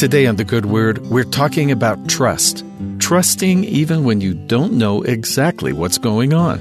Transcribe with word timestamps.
Today 0.00 0.24
on 0.24 0.36
The 0.36 0.44
Good 0.44 0.64
Word, 0.64 1.04
we're 1.08 1.24
talking 1.24 1.70
about 1.70 2.08
trust. 2.08 2.64
Trusting 3.00 3.64
even 3.64 4.02
when 4.02 4.22
you 4.22 4.32
don't 4.32 4.72
know 4.72 5.02
exactly 5.02 5.74
what's 5.74 5.98
going 5.98 6.32
on. 6.32 6.58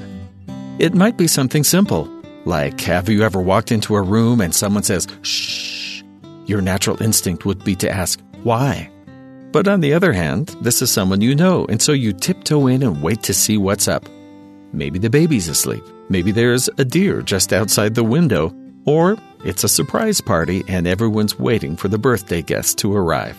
It 0.78 0.94
might 0.94 1.16
be 1.16 1.26
something 1.26 1.64
simple, 1.64 2.10
like 2.44 2.82
have 2.82 3.08
you 3.08 3.24
ever 3.24 3.40
walked 3.40 3.72
into 3.72 3.96
a 3.96 4.02
room 4.02 4.42
and 4.42 4.54
someone 4.54 4.84
says, 4.84 5.08
shh? 5.22 6.04
Your 6.48 6.60
natural 6.60 7.02
instinct 7.02 7.46
would 7.46 7.64
be 7.64 7.78
to 7.78 7.90
ask, 7.90 8.20
why? 8.44 8.92
But 9.54 9.70
on 9.70 9.80
the 9.80 9.94
other 9.94 10.12
hand, 10.12 10.54
this 10.60 10.82
is 10.82 10.92
someone 10.92 11.22
you 11.22 11.34
know, 11.34 11.66
and 11.68 11.82
so 11.82 11.94
you 11.94 12.12
tiptoe 12.12 12.68
in 12.68 12.84
and 12.84 13.02
wait 13.02 13.24
to 13.24 13.34
see 13.34 13.56
what's 13.58 13.88
up. 13.88 14.04
Maybe 14.74 15.00
the 15.00 15.10
baby's 15.10 15.48
asleep. 15.48 15.86
Maybe 16.10 16.34
there's 16.34 16.68
a 16.78 16.84
deer 16.84 17.22
just 17.22 17.54
outside 17.54 17.96
the 17.96 18.04
window. 18.04 18.54
Or 18.86 19.18
it's 19.44 19.64
a 19.64 19.70
surprise 19.70 20.22
party 20.22 20.64
and 20.68 20.88
everyone's 20.88 21.40
waiting 21.40 21.76
for 21.76 21.88
the 21.88 21.98
birthday 21.98 22.42
guest 22.42 22.78
to 22.80 22.96
arrive. 22.96 23.38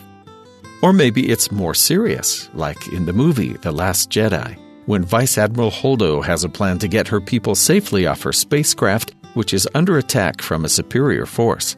Or 0.82 0.92
maybe 0.92 1.28
it's 1.28 1.52
more 1.52 1.74
serious, 1.74 2.48
like 2.54 2.88
in 2.88 3.04
the 3.04 3.12
movie 3.12 3.52
The 3.52 3.72
Last 3.72 4.10
Jedi, 4.10 4.58
when 4.86 5.04
Vice 5.04 5.36
Admiral 5.36 5.70
Holdo 5.70 6.24
has 6.24 6.42
a 6.42 6.48
plan 6.48 6.78
to 6.78 6.88
get 6.88 7.08
her 7.08 7.20
people 7.20 7.54
safely 7.54 8.06
off 8.06 8.22
her 8.22 8.32
spacecraft, 8.32 9.14
which 9.34 9.52
is 9.52 9.68
under 9.74 9.98
attack 9.98 10.40
from 10.40 10.64
a 10.64 10.70
superior 10.70 11.26
force. 11.26 11.76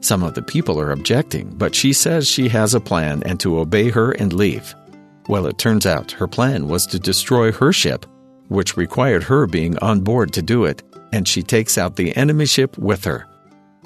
Some 0.00 0.22
of 0.22 0.34
the 0.34 0.42
people 0.42 0.80
are 0.80 0.90
objecting, 0.90 1.50
but 1.56 1.74
she 1.74 1.92
says 1.92 2.28
she 2.28 2.48
has 2.48 2.74
a 2.74 2.80
plan 2.80 3.22
and 3.24 3.38
to 3.40 3.60
obey 3.60 3.90
her 3.90 4.12
and 4.12 4.32
leave. 4.32 4.74
Well, 5.28 5.46
it 5.46 5.58
turns 5.58 5.86
out 5.86 6.12
her 6.12 6.28
plan 6.28 6.68
was 6.68 6.86
to 6.88 6.98
destroy 6.98 7.52
her 7.52 7.72
ship, 7.72 8.06
which 8.48 8.76
required 8.76 9.22
her 9.24 9.46
being 9.46 9.78
on 9.78 10.00
board 10.00 10.32
to 10.34 10.42
do 10.42 10.64
it, 10.64 10.82
and 11.12 11.26
she 11.26 11.42
takes 11.42 11.78
out 11.78 11.96
the 11.96 12.14
enemy 12.16 12.46
ship 12.46 12.76
with 12.76 13.04
her. 13.04 13.26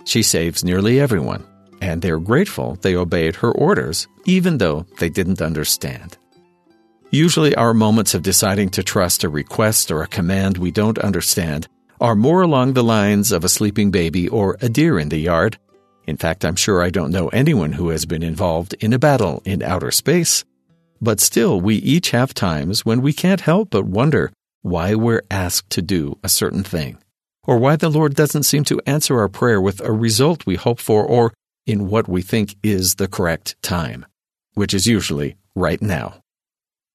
She 0.04 0.22
saves 0.22 0.64
nearly 0.64 1.00
everyone, 1.00 1.44
and 1.80 2.02
they're 2.02 2.18
grateful 2.18 2.76
they 2.80 2.96
obeyed 2.96 3.36
her 3.36 3.52
orders, 3.52 4.06
even 4.24 4.58
though 4.58 4.86
they 4.98 5.08
didn't 5.08 5.42
understand. 5.42 6.16
Usually, 7.10 7.54
our 7.54 7.74
moments 7.74 8.14
of 8.14 8.22
deciding 8.22 8.70
to 8.70 8.82
trust 8.82 9.24
a 9.24 9.28
request 9.28 9.90
or 9.90 10.02
a 10.02 10.08
command 10.08 10.58
we 10.58 10.70
don't 10.70 10.98
understand 10.98 11.68
are 12.00 12.14
more 12.14 12.42
along 12.42 12.72
the 12.72 12.84
lines 12.84 13.32
of 13.32 13.44
a 13.44 13.48
sleeping 13.48 13.90
baby 13.90 14.28
or 14.28 14.56
a 14.60 14.68
deer 14.68 14.98
in 14.98 15.08
the 15.08 15.18
yard 15.18 15.58
in 16.10 16.16
fact, 16.16 16.44
I'm 16.44 16.56
sure 16.56 16.82
I 16.82 16.90
don't 16.90 17.12
know 17.12 17.28
anyone 17.28 17.70
who 17.72 17.90
has 17.90 18.04
been 18.04 18.24
involved 18.24 18.74
in 18.80 18.92
a 18.92 18.98
battle 18.98 19.42
in 19.44 19.62
outer 19.62 19.92
space. 19.92 20.44
But 21.00 21.20
still, 21.20 21.60
we 21.60 21.76
each 21.76 22.10
have 22.10 22.34
times 22.34 22.84
when 22.84 23.00
we 23.00 23.12
can't 23.12 23.40
help 23.40 23.70
but 23.70 23.84
wonder 23.84 24.32
why 24.62 24.96
we're 24.96 25.22
asked 25.30 25.70
to 25.70 25.82
do 25.82 26.18
a 26.24 26.28
certain 26.28 26.64
thing, 26.64 26.98
or 27.50 27.56
why 27.56 27.74
the 27.74 27.88
Lord 27.88 28.14
doesn't 28.14 28.44
seem 28.44 28.62
to 28.62 28.80
answer 28.86 29.18
our 29.18 29.28
prayer 29.28 29.60
with 29.60 29.80
a 29.80 29.90
result 29.90 30.46
we 30.46 30.54
hope 30.54 30.78
for 30.78 31.04
or 31.04 31.34
in 31.66 31.90
what 31.90 32.06
we 32.06 32.22
think 32.22 32.54
is 32.62 32.94
the 32.94 33.08
correct 33.08 33.60
time, 33.60 34.06
which 34.54 34.72
is 34.72 34.86
usually 34.86 35.34
right 35.56 35.82
now. 35.82 36.22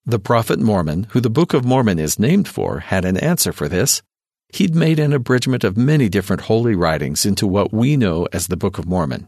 The 0.06 0.18
prophet 0.18 0.58
Mormon, 0.62 1.08
who 1.10 1.20
the 1.20 1.30
Book 1.30 1.54
of 1.54 1.66
Mormon 1.66 2.00
is 2.00 2.18
named 2.18 2.48
for, 2.48 2.80
had 2.80 3.04
an 3.04 3.18
answer 3.18 3.52
for 3.52 3.68
this 3.68 4.02
he'd 4.54 4.74
made 4.74 4.98
an 4.98 5.12
abridgment 5.12 5.66
of 5.66 5.76
many 5.76 6.08
different 6.08 6.44
holy 6.44 6.74
writings 6.74 7.26
into 7.26 7.46
what 7.46 7.74
we 7.74 7.98
know 7.98 8.26
as 8.32 8.48
the 8.48 8.56
Book 8.56 8.78
of 8.78 8.88
Mormon. 8.88 9.28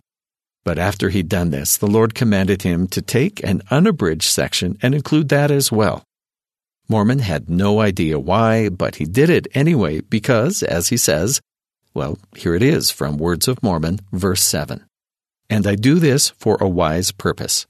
But 0.64 0.80
after 0.80 1.10
he'd 1.10 1.28
done 1.28 1.52
this, 1.52 1.76
the 1.76 1.88
Lord 1.88 2.16
commanded 2.16 2.62
him 2.62 2.88
to 2.88 3.02
take 3.02 3.44
an 3.44 3.64
unabridged 3.70 4.30
section 4.30 4.78
and 4.82 4.96
include 4.96 5.28
that 5.28 5.52
as 5.52 5.74
well. 5.74 6.07
Mormon 6.90 7.20
had 7.20 7.50
no 7.50 7.80
idea 7.82 8.18
why, 8.18 8.70
but 8.70 8.96
he 8.96 9.06
did 9.06 9.30
it 9.30 9.48
anyway 9.54 10.02
because, 10.02 10.64
as 10.64 10.90
he 10.90 10.98
says, 10.98 11.42
well, 11.94 12.18
here 12.36 12.56
it 12.56 12.64
is 12.64 12.92
from 12.92 13.18
Words 13.18 13.48
of 13.48 13.62
Mormon, 13.64 14.00
verse 14.12 14.42
7. 14.44 14.86
And 15.50 15.66
I 15.66 15.76
do 15.76 15.96
this 15.96 16.30
for 16.30 16.58
a 16.62 16.68
wise 16.68 17.12
purpose. 17.12 17.66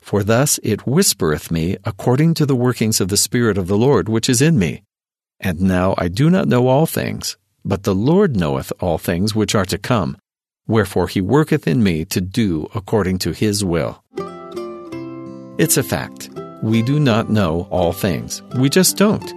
For 0.00 0.22
thus 0.22 0.58
it 0.62 0.86
whispereth 0.86 1.50
me 1.50 1.76
according 1.84 2.34
to 2.34 2.46
the 2.46 2.56
workings 2.56 3.00
of 3.00 3.08
the 3.08 3.16
Spirit 3.16 3.58
of 3.58 3.68
the 3.68 3.76
Lord 3.76 4.08
which 4.08 4.28
is 4.28 4.42
in 4.42 4.58
me. 4.58 4.82
And 5.40 5.60
now 5.60 5.94
I 5.98 6.08
do 6.08 6.30
not 6.30 6.48
know 6.48 6.68
all 6.68 6.86
things, 6.86 7.36
but 7.64 7.82
the 7.82 7.94
Lord 7.94 8.36
knoweth 8.36 8.72
all 8.80 8.98
things 8.98 9.34
which 9.34 9.54
are 9.54 9.66
to 9.66 9.78
come. 9.78 10.16
Wherefore 10.66 11.08
he 11.08 11.20
worketh 11.20 11.66
in 11.66 11.82
me 11.82 12.04
to 12.06 12.20
do 12.20 12.68
according 12.74 13.18
to 13.18 13.32
his 13.32 13.64
will. 13.64 14.02
It's 15.58 15.76
a 15.76 15.82
fact. 15.82 16.30
We 16.62 16.82
do 16.82 17.00
not 17.00 17.28
know 17.28 17.66
all 17.70 17.92
things. 17.92 18.40
We 18.56 18.68
just 18.68 18.96
don't. 18.96 19.34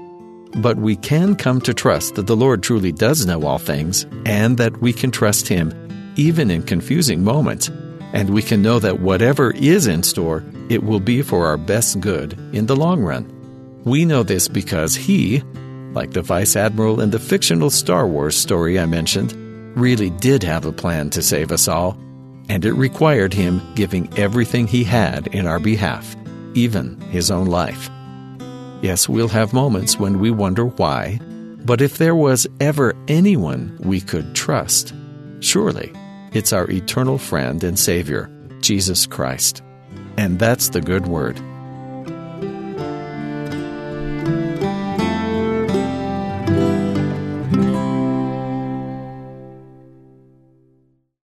But 0.61 0.77
we 0.77 0.95
can 0.95 1.35
come 1.35 1.59
to 1.61 1.73
trust 1.73 2.15
that 2.15 2.27
the 2.27 2.35
Lord 2.35 2.63
truly 2.63 2.91
does 2.91 3.25
know 3.25 3.43
all 3.43 3.57
things 3.57 4.05
and 4.25 4.57
that 4.57 4.79
we 4.79 4.93
can 4.93 5.11
trust 5.11 5.47
him 5.47 5.73
even 6.15 6.49
in 6.51 6.63
confusing 6.63 7.23
moments. 7.23 7.69
And 8.13 8.29
we 8.29 8.41
can 8.41 8.61
know 8.61 8.79
that 8.79 9.01
whatever 9.01 9.51
is 9.51 9.87
in 9.87 10.03
store, 10.03 10.43
it 10.69 10.83
will 10.83 10.99
be 10.99 11.21
for 11.21 11.47
our 11.47 11.57
best 11.57 11.99
good 11.99 12.33
in 12.53 12.67
the 12.67 12.75
long 12.75 13.01
run. 13.01 13.31
We 13.83 14.05
know 14.05 14.23
this 14.23 14.47
because 14.47 14.95
he, 14.95 15.41
like 15.93 16.11
the 16.11 16.21
Vice 16.21 16.55
Admiral 16.55 17.01
in 17.01 17.09
the 17.09 17.19
fictional 17.19 17.69
Star 17.69 18.07
Wars 18.07 18.37
story 18.37 18.79
I 18.79 18.85
mentioned, 18.85 19.33
really 19.75 20.09
did 20.09 20.43
have 20.43 20.65
a 20.65 20.71
plan 20.71 21.09
to 21.11 21.21
save 21.21 21.51
us 21.51 21.67
all, 21.67 21.97
and 22.49 22.63
it 22.63 22.73
required 22.73 23.33
him 23.33 23.61
giving 23.75 24.11
everything 24.17 24.67
he 24.67 24.83
had 24.83 25.27
in 25.27 25.45
our 25.45 25.59
behalf, 25.59 26.15
even 26.55 26.99
his 27.01 27.29
own 27.29 27.45
life. 27.45 27.89
Yes, 28.81 29.07
we'll 29.07 29.27
have 29.27 29.53
moments 29.53 29.99
when 29.99 30.19
we 30.19 30.31
wonder 30.31 30.66
why, 30.66 31.19
but 31.66 31.81
if 31.81 31.97
there 31.97 32.16
was 32.16 32.47
ever 32.59 32.95
anyone 33.07 33.77
we 33.81 34.01
could 34.01 34.35
trust, 34.35 34.93
surely 35.39 35.91
it's 36.33 36.53
our 36.53 36.69
eternal 36.69 37.17
friend 37.17 37.63
and 37.63 37.77
Savior, 37.77 38.29
Jesus 38.61 39.05
Christ. 39.05 39.61
And 40.17 40.39
that's 40.39 40.69
the 40.69 40.81
good 40.81 41.07
word. 41.07 41.39